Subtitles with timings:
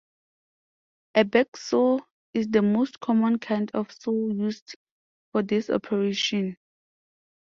[1.13, 2.01] A backsaw
[2.33, 4.75] is the most common kind of saw used
[5.31, 6.57] for this operation.